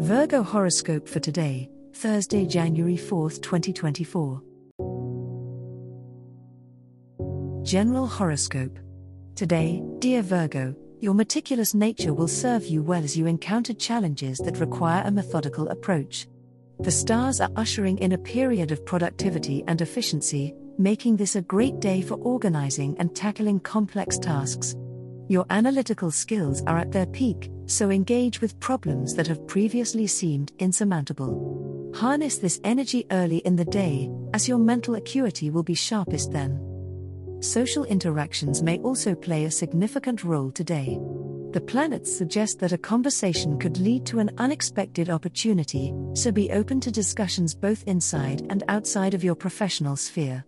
Virgo 0.00 0.42
horoscope 0.42 1.06
for 1.06 1.20
today, 1.20 1.68
Thursday, 1.92 2.46
January 2.46 2.96
4th, 2.96 3.42
2024. 3.42 4.40
General 7.62 8.06
horoscope. 8.06 8.78
Today, 9.34 9.82
dear 9.98 10.22
Virgo, 10.22 10.74
your 11.00 11.12
meticulous 11.12 11.74
nature 11.74 12.14
will 12.14 12.28
serve 12.28 12.64
you 12.64 12.82
well 12.82 13.04
as 13.04 13.14
you 13.14 13.26
encounter 13.26 13.74
challenges 13.74 14.38
that 14.38 14.58
require 14.58 15.02
a 15.04 15.10
methodical 15.10 15.68
approach. 15.68 16.26
The 16.78 16.90
stars 16.90 17.42
are 17.42 17.50
ushering 17.56 17.98
in 17.98 18.12
a 18.12 18.18
period 18.18 18.72
of 18.72 18.86
productivity 18.86 19.64
and 19.66 19.82
efficiency, 19.82 20.54
making 20.78 21.18
this 21.18 21.36
a 21.36 21.42
great 21.42 21.78
day 21.78 22.00
for 22.00 22.14
organizing 22.14 22.96
and 22.98 23.14
tackling 23.14 23.60
complex 23.60 24.16
tasks. 24.16 24.74
Your 25.30 25.46
analytical 25.50 26.10
skills 26.10 26.60
are 26.66 26.76
at 26.76 26.90
their 26.90 27.06
peak, 27.06 27.52
so 27.66 27.88
engage 27.88 28.40
with 28.40 28.58
problems 28.58 29.14
that 29.14 29.28
have 29.28 29.46
previously 29.46 30.08
seemed 30.08 30.50
insurmountable. 30.58 31.92
Harness 31.94 32.38
this 32.38 32.60
energy 32.64 33.06
early 33.12 33.36
in 33.36 33.54
the 33.54 33.64
day, 33.64 34.10
as 34.34 34.48
your 34.48 34.58
mental 34.58 34.96
acuity 34.96 35.48
will 35.48 35.62
be 35.62 35.76
sharpest 35.76 36.32
then. 36.32 36.58
Social 37.38 37.84
interactions 37.84 38.60
may 38.60 38.78
also 38.78 39.14
play 39.14 39.44
a 39.44 39.52
significant 39.52 40.24
role 40.24 40.50
today. 40.50 40.98
The 41.52 41.60
planets 41.60 42.12
suggest 42.12 42.58
that 42.58 42.72
a 42.72 42.78
conversation 42.78 43.56
could 43.56 43.78
lead 43.78 44.06
to 44.06 44.18
an 44.18 44.32
unexpected 44.38 45.10
opportunity, 45.10 45.94
so 46.12 46.32
be 46.32 46.50
open 46.50 46.80
to 46.80 46.90
discussions 46.90 47.54
both 47.54 47.84
inside 47.84 48.44
and 48.50 48.64
outside 48.66 49.14
of 49.14 49.22
your 49.22 49.36
professional 49.36 49.94
sphere. 49.94 50.44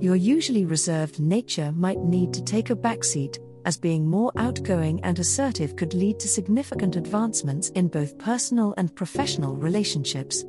Your 0.00 0.14
usually 0.14 0.66
reserved 0.66 1.18
nature 1.18 1.72
might 1.72 1.98
need 1.98 2.32
to 2.34 2.44
take 2.44 2.70
a 2.70 2.76
backseat, 2.76 3.38
as 3.70 3.78
being 3.78 4.04
more 4.04 4.32
outgoing 4.36 4.98
and 5.04 5.16
assertive 5.20 5.76
could 5.76 5.94
lead 5.94 6.18
to 6.18 6.26
significant 6.26 6.96
advancements 6.96 7.68
in 7.76 7.86
both 7.86 8.18
personal 8.18 8.74
and 8.76 8.92
professional 8.96 9.54
relationships. 9.54 10.44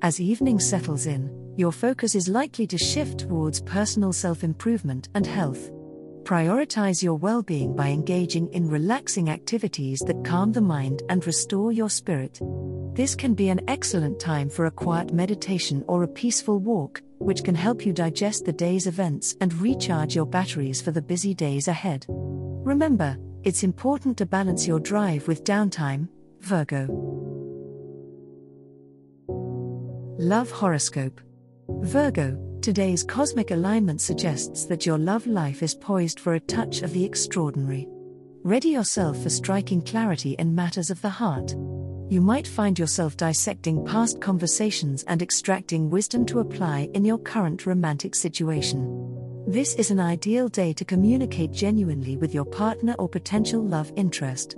As 0.00 0.18
evening 0.18 0.58
settles 0.58 1.04
in, 1.04 1.28
your 1.58 1.72
focus 1.72 2.14
is 2.14 2.26
likely 2.26 2.66
to 2.68 2.78
shift 2.78 3.18
towards 3.18 3.60
personal 3.60 4.14
self 4.14 4.42
improvement 4.44 5.10
and 5.14 5.26
health. 5.26 5.70
Prioritize 6.28 7.02
your 7.02 7.14
well 7.14 7.42
being 7.42 7.74
by 7.74 7.88
engaging 7.88 8.52
in 8.52 8.68
relaxing 8.68 9.30
activities 9.30 10.00
that 10.00 10.26
calm 10.26 10.52
the 10.52 10.60
mind 10.60 11.02
and 11.08 11.26
restore 11.26 11.72
your 11.72 11.88
spirit. 11.88 12.38
This 12.92 13.14
can 13.14 13.32
be 13.32 13.48
an 13.48 13.62
excellent 13.66 14.20
time 14.20 14.50
for 14.50 14.66
a 14.66 14.70
quiet 14.70 15.10
meditation 15.10 15.82
or 15.88 16.02
a 16.02 16.06
peaceful 16.22 16.58
walk, 16.58 17.00
which 17.16 17.44
can 17.44 17.54
help 17.54 17.86
you 17.86 17.94
digest 17.94 18.44
the 18.44 18.52
day's 18.52 18.86
events 18.86 19.36
and 19.40 19.54
recharge 19.54 20.14
your 20.14 20.26
batteries 20.26 20.82
for 20.82 20.90
the 20.90 21.00
busy 21.00 21.32
days 21.32 21.66
ahead. 21.66 22.04
Remember, 22.10 23.16
it's 23.42 23.62
important 23.62 24.18
to 24.18 24.26
balance 24.26 24.68
your 24.68 24.80
drive 24.80 25.26
with 25.28 25.44
downtime, 25.44 26.08
Virgo. 26.40 26.88
Love 30.18 30.50
Horoscope 30.50 31.22
Virgo, 31.80 32.36
today's 32.62 33.04
cosmic 33.04 33.50
alignment 33.50 34.00
suggests 34.00 34.66
that 34.66 34.86
your 34.86 34.98
love 34.98 35.26
life 35.26 35.62
is 35.62 35.74
poised 35.74 36.20
for 36.20 36.34
a 36.34 36.40
touch 36.40 36.82
of 36.82 36.92
the 36.92 37.04
extraordinary. 37.04 37.86
Ready 38.42 38.70
yourself 38.70 39.22
for 39.22 39.30
striking 39.30 39.82
clarity 39.82 40.32
in 40.38 40.54
matters 40.54 40.90
of 40.90 41.00
the 41.02 41.08
heart. 41.08 41.52
You 42.10 42.20
might 42.20 42.46
find 42.46 42.78
yourself 42.78 43.16
dissecting 43.16 43.84
past 43.84 44.20
conversations 44.20 45.04
and 45.04 45.20
extracting 45.20 45.90
wisdom 45.90 46.24
to 46.26 46.40
apply 46.40 46.88
in 46.94 47.04
your 47.04 47.18
current 47.18 47.66
romantic 47.66 48.14
situation. 48.14 49.44
This 49.46 49.74
is 49.74 49.90
an 49.90 50.00
ideal 50.00 50.48
day 50.48 50.72
to 50.74 50.84
communicate 50.84 51.52
genuinely 51.52 52.16
with 52.16 52.32
your 52.32 52.44
partner 52.44 52.94
or 52.98 53.08
potential 53.08 53.62
love 53.62 53.92
interest. 53.96 54.56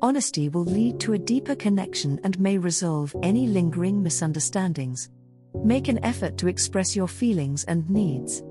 Honesty 0.00 0.48
will 0.48 0.64
lead 0.64 1.00
to 1.00 1.14
a 1.14 1.18
deeper 1.18 1.54
connection 1.54 2.20
and 2.22 2.38
may 2.38 2.56
resolve 2.56 3.14
any 3.22 3.46
lingering 3.46 4.02
misunderstandings. 4.02 5.10
Make 5.54 5.88
an 5.88 6.04
effort 6.04 6.36
to 6.38 6.48
express 6.48 6.94
your 6.94 7.08
feelings 7.08 7.64
and 7.64 7.88
needs. 7.88 8.42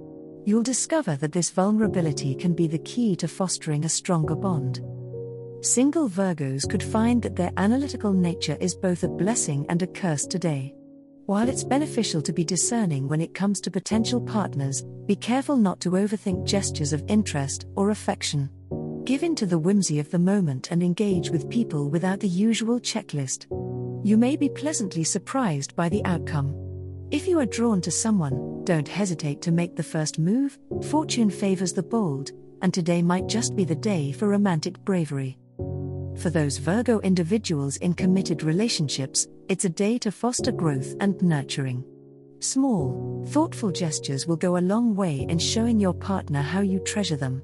You'll 0.45 0.63
discover 0.63 1.15
that 1.17 1.31
this 1.31 1.49
vulnerability 1.49 2.33
can 2.35 2.53
be 2.53 2.67
the 2.67 2.79
key 2.79 3.15
to 3.17 3.27
fostering 3.27 3.85
a 3.85 3.89
stronger 3.89 4.35
bond. 4.35 4.81
Single 5.61 6.07
Virgos 6.09 6.69
could 6.69 6.83
find 6.83 7.21
that 7.21 7.35
their 7.35 7.51
analytical 7.57 8.13
nature 8.13 8.57
is 8.59 8.75
both 8.75 9.03
a 9.03 9.07
blessing 9.07 9.65
and 9.69 9.81
a 9.81 9.87
curse 9.87 10.25
today. 10.25 10.73
While 11.25 11.49
it's 11.49 11.63
beneficial 11.63 12.21
to 12.21 12.31
be 12.31 12.45
discerning 12.45 13.07
when 13.07 13.19
it 13.19 13.33
comes 13.33 13.59
to 13.61 13.71
potential 13.71 14.21
partners, 14.21 14.85
be 15.05 15.15
careful 15.15 15.57
not 15.57 15.79
to 15.81 15.91
overthink 15.91 16.45
gestures 16.45 16.93
of 16.93 17.03
interest 17.07 17.65
or 17.75 17.89
affection. 17.89 18.49
Give 19.03 19.23
in 19.23 19.35
to 19.35 19.45
the 19.45 19.59
whimsy 19.59 19.99
of 19.99 20.09
the 20.11 20.19
moment 20.19 20.71
and 20.71 20.81
engage 20.81 21.29
with 21.29 21.49
people 21.49 21.89
without 21.89 22.19
the 22.19 22.27
usual 22.27 22.79
checklist. 22.79 23.45
You 24.05 24.17
may 24.17 24.35
be 24.35 24.49
pleasantly 24.49 25.03
surprised 25.03 25.75
by 25.75 25.89
the 25.89 26.03
outcome. 26.05 26.66
If 27.09 27.25
you 27.25 27.39
are 27.39 27.45
drawn 27.45 27.79
to 27.81 27.91
someone, 27.91 28.65
don't 28.65 28.87
hesitate 28.87 29.41
to 29.43 29.51
make 29.53 29.77
the 29.77 29.83
first 29.83 30.19
move, 30.19 30.59
fortune 30.89 31.29
favors 31.29 31.71
the 31.71 31.81
bold, 31.81 32.31
and 32.61 32.73
today 32.73 33.01
might 33.01 33.27
just 33.27 33.55
be 33.55 33.63
the 33.63 33.75
day 33.75 34.11
for 34.11 34.27
romantic 34.27 34.77
bravery. 34.83 35.37
For 36.17 36.29
those 36.29 36.57
Virgo 36.57 36.99
individuals 36.99 37.77
in 37.77 37.93
committed 37.93 38.43
relationships, 38.43 39.25
it's 39.47 39.63
a 39.63 39.69
day 39.69 39.97
to 39.99 40.11
foster 40.11 40.51
growth 40.51 40.95
and 40.99 41.21
nurturing. 41.21 41.85
Small, 42.39 43.25
thoughtful 43.29 43.71
gestures 43.71 44.27
will 44.27 44.35
go 44.35 44.57
a 44.57 44.67
long 44.73 44.93
way 44.93 45.25
in 45.29 45.39
showing 45.39 45.79
your 45.79 45.93
partner 45.93 46.41
how 46.41 46.59
you 46.59 46.79
treasure 46.79 47.15
them. 47.15 47.41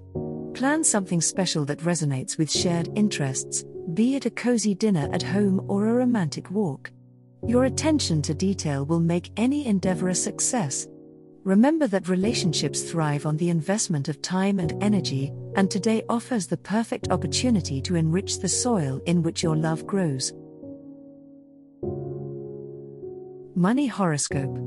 Plan 0.53 0.83
something 0.83 1.21
special 1.21 1.63
that 1.65 1.79
resonates 1.79 2.37
with 2.37 2.51
shared 2.51 2.89
interests, 2.95 3.63
be 3.93 4.15
it 4.15 4.25
a 4.25 4.29
cozy 4.29 4.75
dinner 4.75 5.07
at 5.13 5.23
home 5.23 5.63
or 5.69 5.87
a 5.87 5.93
romantic 5.93 6.51
walk. 6.51 6.91
Your 7.45 7.65
attention 7.65 8.21
to 8.21 8.33
detail 8.33 8.85
will 8.85 9.01
make 9.01 9.29
any 9.35 9.67
endeavor 9.67 10.07
a 10.07 10.15
success. 10.15 10.87
Remember 11.43 11.87
that 11.87 12.07
relationships 12.07 12.83
thrive 12.83 13.25
on 13.25 13.35
the 13.35 13.49
investment 13.49 14.07
of 14.07 14.21
time 14.21 14.59
and 14.59 14.81
energy, 14.81 15.33
and 15.57 15.69
today 15.69 16.03
offers 16.07 16.47
the 16.47 16.55
perfect 16.55 17.09
opportunity 17.09 17.81
to 17.81 17.95
enrich 17.95 18.39
the 18.39 18.47
soil 18.47 19.01
in 19.07 19.21
which 19.21 19.43
your 19.43 19.57
love 19.57 19.85
grows. 19.85 20.31
Money 23.55 23.87
Horoscope 23.87 24.57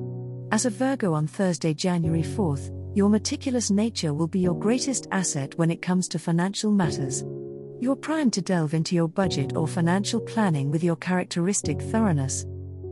As 0.52 0.66
a 0.66 0.70
Virgo 0.70 1.14
on 1.14 1.26
Thursday, 1.26 1.72
January 1.72 2.22
4th, 2.22 2.70
your 2.94 3.08
meticulous 3.08 3.70
nature 3.70 4.12
will 4.12 4.28
be 4.28 4.40
your 4.40 4.58
greatest 4.58 5.06
asset 5.12 5.56
when 5.56 5.70
it 5.70 5.80
comes 5.80 6.08
to 6.08 6.18
financial 6.18 6.70
matters. 6.70 7.24
You're 7.80 7.96
primed 7.96 8.34
to 8.34 8.42
delve 8.42 8.74
into 8.74 8.94
your 8.94 9.08
budget 9.08 9.56
or 9.56 9.66
financial 9.66 10.20
planning 10.20 10.70
with 10.70 10.84
your 10.84 10.96
characteristic 10.96 11.80
thoroughness. 11.80 12.44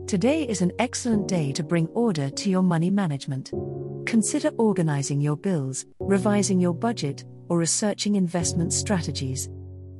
Today 0.07 0.43
is 0.43 0.61
an 0.61 0.71
excellent 0.77 1.27
day 1.27 1.51
to 1.53 1.63
bring 1.63 1.87
order 1.87 2.29
to 2.29 2.47
your 2.47 2.61
money 2.61 2.91
management. 2.91 3.51
Consider 4.05 4.49
organizing 4.59 5.19
your 5.19 5.35
bills, 5.35 5.83
revising 5.99 6.59
your 6.59 6.75
budget, 6.75 7.25
or 7.49 7.57
researching 7.57 8.15
investment 8.15 8.71
strategies. 8.71 9.49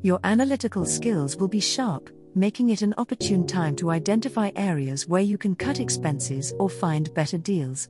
Your 0.04 0.20
analytical 0.24 0.86
skills 0.86 1.36
will 1.38 1.48
be 1.48 1.60
sharp, 1.60 2.12
making 2.36 2.70
it 2.70 2.84
an 2.84 2.94
opportune 3.00 3.48
time 3.48 3.76
to 3.78 3.90
identify 3.90 4.52
areas 4.56 5.08
where 5.08 5.24
you 5.24 5.40
can 5.40 5.56
cut 5.56 5.80
expenses 5.80 6.54
or 6.60 6.70
find 6.70 7.12
better 7.16 7.40
deals. 7.40 7.90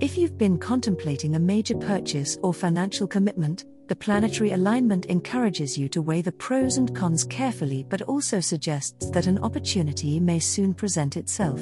If 0.00 0.18
you've 0.18 0.38
been 0.38 0.58
contemplating 0.58 1.36
a 1.36 1.40
major 1.40 1.76
purchase 1.76 2.36
or 2.42 2.52
financial 2.52 3.06
commitment, 3.06 3.64
the 3.88 3.96
planetary 3.96 4.52
alignment 4.52 5.06
encourages 5.06 5.78
you 5.78 5.88
to 5.88 6.02
weigh 6.02 6.20
the 6.20 6.32
pros 6.32 6.76
and 6.76 6.94
cons 6.94 7.24
carefully 7.24 7.86
but 7.88 8.02
also 8.02 8.38
suggests 8.38 9.10
that 9.10 9.26
an 9.26 9.38
opportunity 9.38 10.20
may 10.20 10.38
soon 10.38 10.74
present 10.74 11.16
itself. 11.16 11.60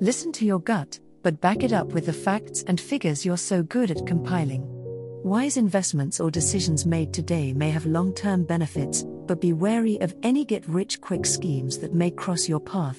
Listen 0.00 0.32
to 0.32 0.44
your 0.44 0.58
gut, 0.58 0.98
but 1.22 1.40
back 1.40 1.62
it 1.62 1.72
up 1.72 1.92
with 1.92 2.06
the 2.06 2.12
facts 2.12 2.64
and 2.66 2.80
figures 2.80 3.24
you're 3.24 3.36
so 3.36 3.62
good 3.62 3.92
at 3.92 4.04
compiling. 4.06 4.64
Wise 5.22 5.56
investments 5.56 6.18
or 6.18 6.32
decisions 6.32 6.84
made 6.84 7.14
today 7.14 7.52
may 7.52 7.70
have 7.70 7.86
long 7.86 8.12
term 8.12 8.42
benefits, 8.42 9.04
but 9.26 9.40
be 9.40 9.52
wary 9.52 10.00
of 10.00 10.16
any 10.24 10.44
get 10.44 10.68
rich 10.68 11.00
quick 11.00 11.24
schemes 11.24 11.78
that 11.78 11.94
may 11.94 12.10
cross 12.10 12.48
your 12.48 12.58
path. 12.58 12.98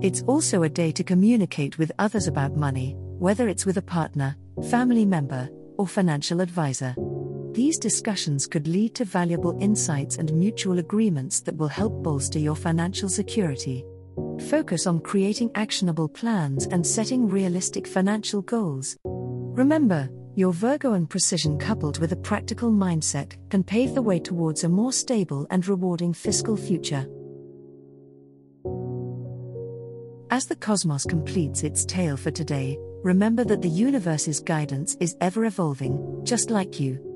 It's 0.00 0.22
also 0.22 0.62
a 0.62 0.68
day 0.70 0.92
to 0.92 1.04
communicate 1.04 1.76
with 1.76 1.92
others 1.98 2.26
about 2.26 2.56
money, 2.56 2.94
whether 2.96 3.48
it's 3.48 3.66
with 3.66 3.76
a 3.76 3.82
partner, 3.82 4.34
family 4.70 5.04
member, 5.04 5.50
or 5.76 5.86
financial 5.86 6.40
advisor. 6.40 6.94
These 7.56 7.78
discussions 7.78 8.46
could 8.46 8.68
lead 8.68 8.94
to 8.96 9.06
valuable 9.06 9.56
insights 9.62 10.18
and 10.18 10.30
mutual 10.30 10.78
agreements 10.78 11.40
that 11.40 11.56
will 11.56 11.68
help 11.68 12.02
bolster 12.02 12.38
your 12.38 12.54
financial 12.54 13.08
security. 13.08 13.82
Focus 14.50 14.86
on 14.86 15.00
creating 15.00 15.50
actionable 15.54 16.06
plans 16.06 16.66
and 16.66 16.86
setting 16.86 17.26
realistic 17.26 17.86
financial 17.86 18.42
goals. 18.42 18.98
Remember, 19.06 20.10
your 20.34 20.52
Virgoan 20.52 21.06
precision 21.06 21.58
coupled 21.58 21.98
with 21.98 22.12
a 22.12 22.16
practical 22.16 22.70
mindset 22.70 23.38
can 23.48 23.64
pave 23.64 23.94
the 23.94 24.02
way 24.02 24.18
towards 24.18 24.64
a 24.64 24.68
more 24.68 24.92
stable 24.92 25.46
and 25.48 25.66
rewarding 25.66 26.12
fiscal 26.12 26.58
future. 26.58 27.06
As 30.30 30.44
the 30.44 30.56
cosmos 30.56 31.06
completes 31.06 31.62
its 31.62 31.86
tale 31.86 32.18
for 32.18 32.30
today, 32.30 32.76
remember 33.02 33.44
that 33.44 33.62
the 33.62 33.76
universe's 33.86 34.40
guidance 34.40 34.94
is 35.00 35.16
ever 35.22 35.46
evolving, 35.46 36.20
just 36.22 36.50
like 36.50 36.78
you. 36.78 37.15